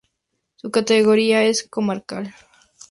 Su 0.55 0.71
categoría 0.71 1.43
es 1.43 1.61
comarcal. 1.69 2.33